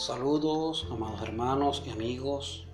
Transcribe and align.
Saludos, 0.00 0.86
amados 0.90 1.20
hermanos 1.20 1.82
y 1.86 1.90
amigos. 1.90 2.64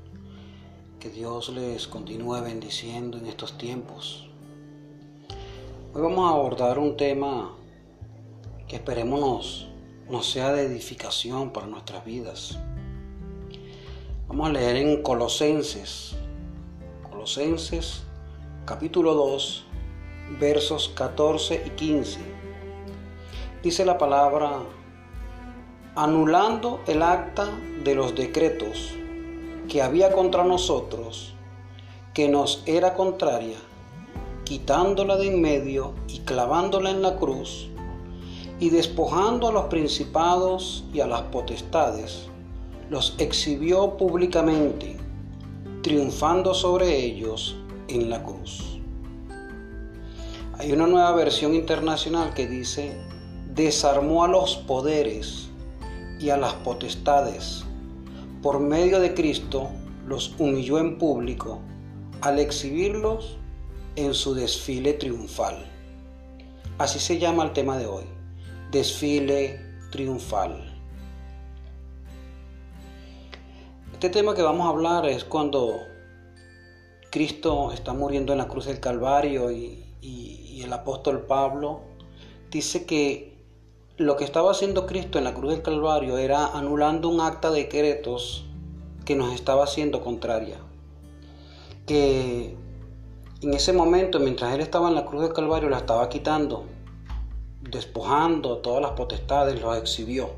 Que 1.01 1.11
Dios 1.11 1.49
les 1.49 1.89
continúe 1.89 2.41
bendiciendo 2.41 3.19
en 3.19 3.27
estos 3.27 3.59
tiempos. 3.59 4.29
Hoy 5.93 6.03
vamos 6.03 6.31
a 6.31 6.35
abordar 6.35 6.79
un 6.79 6.97
tema 6.97 7.53
que 8.69 8.77
esperemos 8.77 9.67
nos, 10.09 10.31
sea 10.31 10.53
de 10.53 10.67
edificación 10.67 11.53
para 11.53 11.67
nuestras 11.67 12.05
vidas. 12.05 12.61
Vamos 14.29 14.49
a 14.49 14.53
leer 14.53 14.77
en 14.77 15.03
Colosenses, 15.03 16.15
Colosenses 17.11 18.05
capítulo 18.67 19.15
2, 19.15 19.65
versos 20.39 20.93
14 20.95 21.65
y 21.67 21.71
15. 21.71 22.21
Dice 23.65 23.85
la 23.85 23.99
palabra 23.99 24.63
anulando 25.97 26.83
el 26.87 27.03
acta 27.03 27.49
de 27.83 27.95
los 27.95 28.15
decretos 28.15 28.93
que 29.67 29.81
había 29.81 30.13
contra 30.13 30.45
nosotros, 30.45 31.33
que 32.13 32.29
nos 32.29 32.63
era 32.67 32.93
contraria, 32.93 33.57
quitándola 34.45 35.17
de 35.17 35.29
en 35.29 35.41
medio 35.41 35.95
y 36.07 36.19
clavándola 36.19 36.91
en 36.91 37.01
la 37.01 37.17
cruz, 37.17 37.71
y 38.61 38.69
despojando 38.69 39.49
a 39.49 39.53
los 39.53 39.65
principados 39.65 40.85
y 40.93 41.01
a 41.01 41.07
las 41.07 41.23
potestades, 41.23 42.27
los 42.91 43.15
exhibió 43.17 43.97
públicamente, 43.97 44.99
triunfando 45.83 46.53
sobre 46.53 46.95
ellos 46.95 47.57
en 47.89 48.11
la 48.11 48.23
cruz. 48.23 48.79
Hay 50.59 50.73
una 50.73 50.87
nueva 50.87 51.13
versión 51.13 51.55
internacional 51.55 52.35
que 52.35 52.47
dice, 52.47 52.93
desarmó 53.55 54.25
a 54.25 54.29
los 54.29 54.57
poderes 54.57 55.46
y 56.19 56.31
a 56.31 56.37
las 56.37 56.55
potestades. 56.55 57.65
Por 58.43 58.61
medio 58.61 59.01
de 59.01 59.15
Cristo 59.15 59.69
los 60.07 60.35
humilló 60.39 60.79
en 60.79 60.99
público 60.99 61.61
al 62.21 62.39
exhibirlos 62.39 63.37
en 63.97 64.15
su 64.15 64.35
desfile 64.35 64.93
triunfal. 64.95 65.65
Así 66.79 66.99
se 66.99 67.19
llama 67.19 67.45
el 67.45 67.53
tema 67.53 67.79
de 67.79 67.87
hoy, 67.87 68.05
desfile 68.71 69.61
triunfal. 69.91 70.73
Este 73.93 74.11
tema 74.11 74.35
que 74.35 74.43
vamos 74.43 74.67
a 74.67 74.71
hablar 74.71 75.07
es 75.07 75.25
cuando 75.25 75.79
Cristo 77.11 77.73
está 77.73 77.95
muriendo 77.95 78.33
en 78.33 78.39
la 78.39 78.49
cruz 78.49 78.67
del 78.67 78.79
Calvario 78.79 79.51
y, 79.51 79.83
y 80.03 80.63
el 80.63 80.73
apóstol 80.73 81.23
Pablo 81.23 81.81
dice 82.51 82.85
que 82.85 83.36
lo 83.99 84.17
que 84.17 84.25
estaba 84.25 84.51
haciendo 84.51 84.87
Cristo 84.87 85.17
en 85.17 85.25
la 85.25 85.33
cruz 85.33 85.53
del 85.53 85.63
Calvario 85.63 86.19
era 86.19 86.49
anulando 86.49 87.09
un 87.09 87.21
acta 87.21 87.51
de 87.51 87.61
decretos 87.61 88.45
que 89.07 89.17
nos 89.17 89.33
estaba 89.33 89.65
haciendo 89.65 90.03
contraria. 90.03 90.59
Que 91.87 92.57
en 93.41 93.55
ese 93.55 93.73
momento, 93.73 94.21
mientras 94.21 94.53
Él 94.55 94.61
estaba 94.61 94.89
en 94.89 94.97
la 94.97 95.07
cruz 95.07 95.23
del 95.23 95.33
Calvario, 95.33 95.71
la 95.71 95.79
estaba 95.79 96.11
quitando, 96.11 96.67
despojando 97.63 98.59
todas 98.59 98.83
las 98.83 98.93
potestades, 98.93 99.61
los 99.63 99.77
exhibió. 99.79 100.31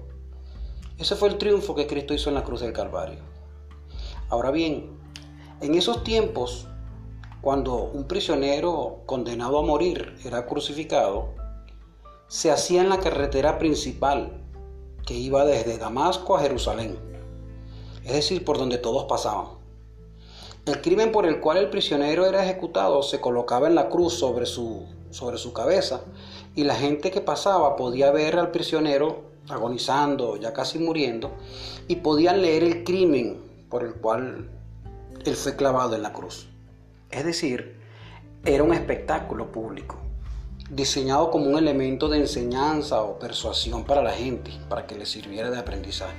Ese 0.96 1.16
fue 1.16 1.28
el 1.28 1.38
triunfo 1.38 1.74
que 1.74 1.88
Cristo 1.88 2.14
hizo 2.14 2.28
en 2.28 2.36
la 2.36 2.44
cruz 2.44 2.60
del 2.60 2.72
Calvario. 2.72 3.20
Ahora 4.28 4.52
bien, 4.52 4.90
en 5.60 5.74
esos 5.74 6.04
tiempos, 6.04 6.68
cuando 7.40 7.74
un 7.74 8.06
prisionero 8.06 9.02
condenado 9.06 9.58
a 9.58 9.62
morir 9.62 10.16
era 10.24 10.46
crucificado, 10.46 11.37
se 12.28 12.50
hacía 12.50 12.82
en 12.82 12.90
la 12.90 13.00
carretera 13.00 13.58
principal 13.58 14.42
que 15.06 15.14
iba 15.14 15.46
desde 15.46 15.78
Damasco 15.78 16.36
a 16.36 16.40
Jerusalén, 16.40 16.98
es 18.04 18.12
decir, 18.12 18.44
por 18.44 18.58
donde 18.58 18.76
todos 18.76 19.04
pasaban. 19.04 19.46
El 20.66 20.82
crimen 20.82 21.10
por 21.10 21.24
el 21.24 21.40
cual 21.40 21.56
el 21.56 21.70
prisionero 21.70 22.26
era 22.26 22.44
ejecutado 22.44 23.02
se 23.02 23.22
colocaba 23.22 23.66
en 23.66 23.74
la 23.74 23.88
cruz 23.88 24.12
sobre 24.12 24.44
su, 24.44 24.84
sobre 25.08 25.38
su 25.38 25.54
cabeza 25.54 26.02
y 26.54 26.64
la 26.64 26.74
gente 26.74 27.10
que 27.10 27.22
pasaba 27.22 27.76
podía 27.76 28.10
ver 28.10 28.38
al 28.38 28.50
prisionero 28.50 29.22
agonizando, 29.48 30.36
ya 30.36 30.52
casi 30.52 30.78
muriendo, 30.78 31.30
y 31.86 31.96
podían 31.96 32.42
leer 32.42 32.62
el 32.62 32.84
crimen 32.84 33.40
por 33.70 33.82
el 33.82 33.94
cual 33.94 34.50
él 35.24 35.34
fue 35.34 35.56
clavado 35.56 35.96
en 35.96 36.02
la 36.02 36.12
cruz. 36.12 36.50
Es 37.10 37.24
decir, 37.24 37.80
era 38.44 38.62
un 38.62 38.74
espectáculo 38.74 39.50
público 39.50 40.07
diseñado 40.70 41.30
como 41.30 41.46
un 41.46 41.58
elemento 41.58 42.08
de 42.08 42.18
enseñanza 42.18 43.02
o 43.02 43.18
persuasión 43.18 43.84
para 43.84 44.02
la 44.02 44.12
gente, 44.12 44.50
para 44.68 44.86
que 44.86 44.96
le 44.96 45.06
sirviera 45.06 45.50
de 45.50 45.58
aprendizaje. 45.58 46.16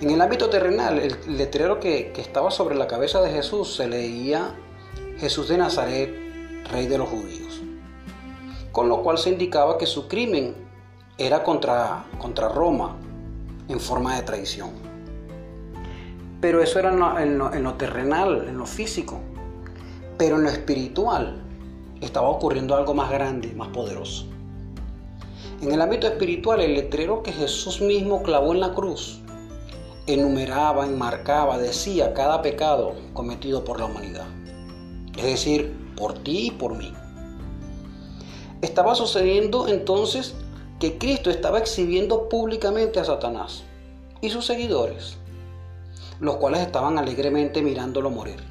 En 0.00 0.10
el 0.10 0.20
ámbito 0.20 0.48
terrenal, 0.48 0.98
el 0.98 1.36
letrero 1.36 1.78
que, 1.78 2.12
estaba 2.16 2.50
sobre 2.50 2.74
la 2.74 2.88
cabeza 2.88 3.20
de 3.20 3.30
Jesús 3.30 3.76
se 3.76 3.86
leía 3.86 4.54
Jesús 5.18 5.48
de 5.48 5.58
Nazaret, 5.58 6.12
rey 6.70 6.86
de 6.86 6.98
los 6.98 7.08
judíos, 7.08 7.60
con 8.72 8.88
lo 8.88 9.02
cual 9.02 9.18
se 9.18 9.30
indicaba 9.30 9.78
que 9.78 9.86
su 9.86 10.08
crimen 10.08 10.56
era 11.18 11.44
contra, 11.44 12.06
contra 12.18 12.48
Roma 12.48 12.96
en 13.68 13.78
forma 13.78 14.16
de 14.16 14.22
traición. 14.22 14.70
Pero 16.40 16.60
eso 16.60 16.80
era 16.80 17.22
en 17.22 17.38
lo 17.38 17.74
terrenal, 17.74 18.48
en 18.48 18.58
lo 18.58 18.66
físico. 18.66 19.20
Pero 20.18 20.36
en 20.36 20.42
lo 20.42 20.50
espiritual, 20.50 21.42
estaba 22.02 22.28
ocurriendo 22.28 22.74
algo 22.74 22.94
más 22.94 23.10
grande, 23.10 23.54
más 23.54 23.68
poderoso. 23.68 24.26
En 25.62 25.72
el 25.72 25.80
ámbito 25.80 26.06
espiritual, 26.08 26.60
el 26.60 26.74
letrero 26.74 27.22
que 27.22 27.32
Jesús 27.32 27.80
mismo 27.80 28.22
clavó 28.22 28.52
en 28.52 28.60
la 28.60 28.74
cruz 28.74 29.20
enumeraba, 30.06 30.84
enmarcaba, 30.84 31.58
decía 31.58 32.12
cada 32.12 32.42
pecado 32.42 32.94
cometido 33.12 33.62
por 33.62 33.78
la 33.78 33.86
humanidad. 33.86 34.26
Es 35.16 35.24
decir, 35.24 35.72
por 35.96 36.14
ti 36.14 36.48
y 36.48 36.50
por 36.50 36.76
mí. 36.76 36.92
Estaba 38.60 38.94
sucediendo 38.94 39.68
entonces 39.68 40.34
que 40.80 40.98
Cristo 40.98 41.30
estaba 41.30 41.58
exhibiendo 41.58 42.28
públicamente 42.28 42.98
a 42.98 43.04
Satanás 43.04 43.62
y 44.20 44.30
sus 44.30 44.46
seguidores, 44.46 45.16
los 46.18 46.36
cuales 46.36 46.60
estaban 46.62 46.98
alegremente 46.98 47.62
mirándolo 47.62 48.10
morir. 48.10 48.42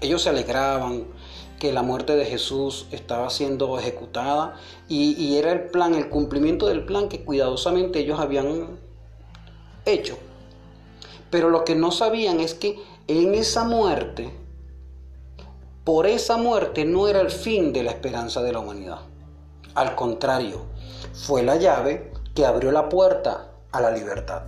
Ellos 0.00 0.22
se 0.22 0.28
alegraban, 0.28 1.06
que 1.58 1.72
la 1.72 1.82
muerte 1.82 2.14
de 2.16 2.24
Jesús 2.24 2.86
estaba 2.92 3.30
siendo 3.30 3.78
ejecutada 3.78 4.54
y, 4.88 5.36
era 5.36 5.52
el 5.52 5.66
plan, 5.70 5.94
el 5.94 6.08
cumplimiento 6.08 6.66
del 6.66 6.84
plan 6.84 7.08
que 7.08 7.24
cuidadosamente 7.24 7.98
ellos 7.98 8.20
habían 8.20 8.78
hecho. 9.84 10.16
Pero 11.30 11.50
lo 11.50 11.64
que 11.64 11.74
no 11.74 11.90
sabían 11.90 12.40
es 12.40 12.54
que 12.54 12.78
en 13.08 13.34
esa 13.34 13.64
muerte, 13.64 14.32
por 15.84 16.06
esa 16.06 16.36
muerte 16.36 16.84
no 16.84 17.08
era 17.08 17.20
el 17.20 17.30
fin 17.30 17.72
de 17.72 17.82
la 17.82 17.90
esperanza 17.90 18.42
de 18.42 18.52
la 18.52 18.60
humanidad. 18.60 19.00
Al 19.74 19.94
contrario, 19.94 20.62
fue 21.12 21.42
la 21.42 21.56
llave 21.56 22.12
que 22.34 22.46
abrió 22.46 22.70
la 22.70 22.88
puerta 22.88 23.50
a 23.72 23.80
la 23.80 23.90
libertad. 23.90 24.42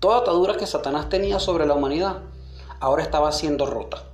Toda 0.00 0.18
atadura 0.18 0.56
que 0.56 0.66
Satanás 0.66 1.08
tenía 1.08 1.38
sobre 1.38 1.66
la 1.66 1.74
humanidad 1.74 2.22
ahora 2.80 3.02
estaba 3.02 3.32
siendo 3.32 3.66
rota. 3.66 4.04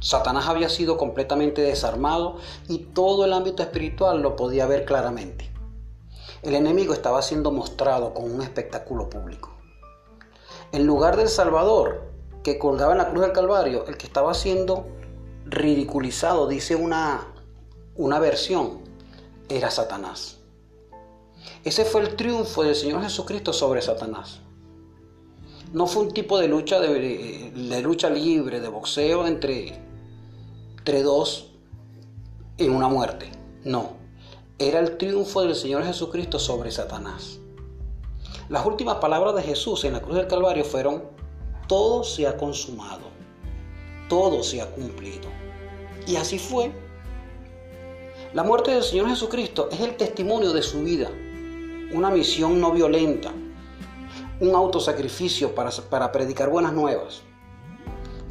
Satanás 0.00 0.48
había 0.48 0.68
sido 0.68 0.98
completamente 0.98 1.62
desarmado 1.62 2.36
y 2.68 2.78
todo 2.78 3.24
el 3.24 3.32
ámbito 3.32 3.62
espiritual 3.62 4.20
lo 4.20 4.36
podía 4.36 4.66
ver 4.66 4.84
claramente. 4.84 5.50
El 6.42 6.54
enemigo 6.54 6.92
estaba 6.92 7.22
siendo 7.22 7.50
mostrado 7.50 8.12
con 8.12 8.30
un 8.30 8.42
espectáculo 8.42 9.08
público. 9.08 9.54
En 10.72 10.86
lugar 10.86 11.16
del 11.16 11.28
Salvador, 11.28 12.02
que 12.42 12.58
colgaba 12.58 12.92
en 12.92 12.98
la 12.98 13.08
cruz 13.08 13.22
del 13.22 13.32
Calvario, 13.32 13.86
el 13.86 13.96
que 13.96 14.06
estaba 14.06 14.34
siendo 14.34 14.86
ridiculizado, 15.46 16.46
dice 16.46 16.76
una, 16.76 17.32
una 17.96 18.18
versión, 18.18 18.80
era 19.48 19.70
Satanás. 19.70 20.38
Ese 21.64 21.84
fue 21.86 22.02
el 22.02 22.16
triunfo 22.16 22.62
del 22.62 22.74
Señor 22.74 23.02
Jesucristo 23.02 23.54
sobre 23.54 23.80
Satanás. 23.80 24.40
No 25.74 25.86
fue 25.86 26.04
un 26.04 26.12
tipo 26.12 26.38
de 26.38 26.48
lucha, 26.48 26.80
de, 26.80 27.50
de 27.50 27.82
lucha 27.82 28.08
libre, 28.08 28.60
de 28.60 28.68
boxeo 28.68 29.26
entre 29.26 29.84
entre 30.78 31.02
dos 31.02 31.50
en 32.58 32.72
una 32.72 32.88
muerte. 32.88 33.32
No, 33.64 33.92
era 34.58 34.80
el 34.80 34.98
triunfo 34.98 35.40
del 35.42 35.54
Señor 35.54 35.82
Jesucristo 35.82 36.38
sobre 36.38 36.70
Satanás. 36.70 37.38
Las 38.50 38.66
últimas 38.66 38.96
palabras 38.96 39.34
de 39.34 39.42
Jesús 39.42 39.82
en 39.84 39.94
la 39.94 40.02
cruz 40.02 40.16
del 40.16 40.26
Calvario 40.26 40.62
fueron, 40.62 41.04
todo 41.66 42.04
se 42.04 42.26
ha 42.26 42.36
consumado, 42.36 43.04
todo 44.10 44.42
se 44.42 44.60
ha 44.60 44.70
cumplido. 44.70 45.28
Y 46.06 46.16
así 46.16 46.38
fue. 46.38 46.70
La 48.34 48.42
muerte 48.42 48.72
del 48.72 48.82
Señor 48.82 49.08
Jesucristo 49.08 49.70
es 49.72 49.80
el 49.80 49.96
testimonio 49.96 50.52
de 50.52 50.62
su 50.62 50.82
vida, 50.82 51.10
una 51.94 52.10
misión 52.10 52.60
no 52.60 52.72
violenta, 52.72 53.32
un 54.40 54.54
autosacrificio 54.54 55.54
para, 55.54 55.70
para 55.90 56.12
predicar 56.12 56.50
buenas 56.50 56.72
nuevas 56.72 57.22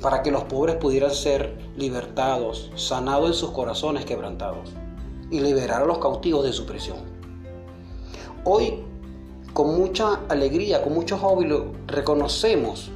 para 0.04 0.22
que 0.22 0.32
los 0.32 0.44
pobres 0.44 0.76
pudieran 0.76 1.12
ser 1.12 1.58
libertados, 1.78 2.70
sanados 2.76 3.30
en 3.30 3.34
sus 3.34 3.52
corazones 3.52 4.04
quebrantados 4.04 4.70
y 5.32 5.40
liberar 5.40 5.82
a 5.82 5.86
los 5.86 6.00
cautivos 6.00 6.44
de 6.44 6.52
su 6.52 6.66
prisión. 6.66 6.98
Hoy 8.44 8.84
con 9.54 9.78
mucha 9.78 10.20
alegría, 10.28 10.84
con 10.84 10.94
mucho 10.94 11.18
júbilo, 11.18 11.72
reconocemos 11.88 12.92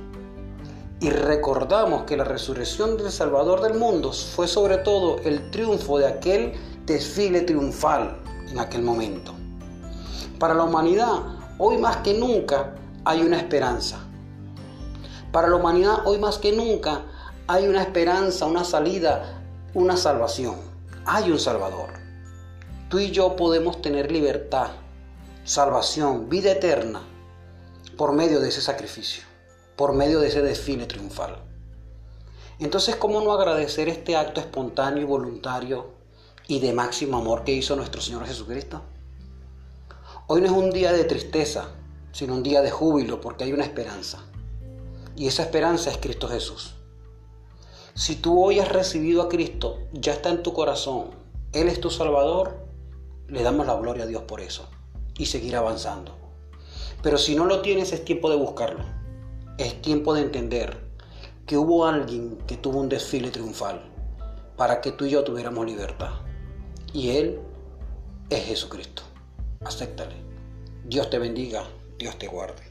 y 0.99 1.09
recordamos 1.09 2.03
que 2.03 2.17
la 2.17 2.25
resurrección 2.25 2.97
del 2.97 3.11
Salvador 3.11 3.61
del 3.61 3.75
mundo 3.75 4.11
fue 4.11 4.47
sobre 4.47 4.77
todo 4.77 5.17
el 5.23 5.49
triunfo 5.49 5.99
de 5.99 6.07
aquel 6.07 6.53
desfile 6.85 7.41
triunfal 7.41 8.17
en 8.49 8.59
aquel 8.59 8.81
momento. 8.81 9.33
Para 10.39 10.55
la 10.55 10.63
humanidad, 10.63 11.21
hoy 11.57 11.77
más 11.77 11.97
que 11.97 12.15
nunca 12.15 12.73
hay 13.07 13.21
una 13.21 13.37
esperanza. 13.37 13.99
Para 15.31 15.47
la 15.47 15.55
humanidad, 15.55 16.05
hoy 16.05 16.19
más 16.19 16.37
que 16.37 16.51
nunca 16.51 17.03
hay 17.47 17.67
una 17.67 17.81
esperanza, 17.81 18.45
una 18.45 18.63
salida, 18.63 19.41
una 19.73 19.95
salvación. 19.95 20.55
Hay 21.05 21.31
un 21.31 21.39
Salvador. 21.39 21.93
Tú 22.89 22.99
y 22.99 23.11
yo 23.11 23.35
podemos 23.35 23.81
tener 23.81 24.11
libertad, 24.11 24.67
salvación, 25.45 26.27
vida 26.27 26.51
eterna 26.51 27.01
por 27.97 28.11
medio 28.11 28.39
de 28.39 28.49
ese 28.49 28.61
sacrificio 28.61 29.23
por 29.77 29.93
medio 29.93 30.19
de 30.19 30.27
ese 30.27 30.41
desfile 30.41 30.87
triunfal. 30.87 31.37
Entonces, 32.59 32.95
¿cómo 32.95 33.21
no 33.21 33.31
agradecer 33.31 33.87
este 33.87 34.17
acto 34.17 34.41
espontáneo 34.41 35.03
y 35.03 35.05
voluntario 35.05 35.91
y 36.47 36.59
de 36.59 36.73
máximo 36.73 37.17
amor 37.17 37.43
que 37.43 37.51
hizo 37.53 37.75
nuestro 37.75 38.01
Señor 38.01 38.25
Jesucristo? 38.25 38.81
Hoy 40.25 40.41
no 40.41 40.47
es 40.47 40.53
un 40.53 40.71
día 40.71 40.91
de 40.91 41.03
tristeza, 41.03 41.69
sino 42.17 42.33
un 42.33 42.41
día 42.41 42.63
de 42.63 42.71
júbilo 42.71 43.21
porque 43.21 43.43
hay 43.43 43.53
una 43.53 43.63
esperanza. 43.63 44.23
Y 45.15 45.27
esa 45.27 45.43
esperanza 45.43 45.91
es 45.91 45.97
Cristo 45.97 46.27
Jesús. 46.27 46.73
Si 47.93 48.15
tú 48.15 48.43
hoy 48.43 48.59
has 48.59 48.69
recibido 48.69 49.21
a 49.21 49.29
Cristo, 49.29 49.77
ya 49.93 50.13
está 50.13 50.29
en 50.29 50.41
tu 50.41 50.53
corazón, 50.53 51.11
Él 51.53 51.67
es 51.67 51.79
tu 51.79 51.91
Salvador, 51.91 52.57
le 53.27 53.43
damos 53.43 53.67
la 53.67 53.75
gloria 53.75 54.05
a 54.05 54.07
Dios 54.07 54.23
por 54.23 54.41
eso 54.41 54.67
y 55.17 55.27
seguir 55.27 55.55
avanzando. 55.55 56.15
Pero 57.03 57.17
si 57.17 57.35
no 57.35 57.45
lo 57.45 57.61
tienes, 57.61 57.93
es 57.93 58.03
tiempo 58.03 58.29
de 58.29 58.37
buscarlo 58.37 58.97
es 59.57 59.81
tiempo 59.81 60.13
de 60.13 60.21
entender 60.21 60.77
que 61.47 61.57
hubo 61.57 61.85
alguien 61.85 62.37
que 62.45 62.57
tuvo 62.57 62.79
un 62.79 62.89
desfile 62.89 63.31
triunfal 63.31 63.81
para 64.55 64.81
que 64.81 64.91
tú 64.91 65.05
y 65.05 65.11
yo 65.11 65.23
tuviéramos 65.23 65.65
libertad. 65.65 66.11
Y 66.93 67.11
Él 67.11 67.39
es 68.29 68.45
Jesucristo. 68.45 69.01
Acéptale. 69.65 70.15
Dios 70.85 71.09
te 71.09 71.17
bendiga, 71.17 71.63
Dios 71.97 72.17
te 72.17 72.27
guarde. 72.27 72.61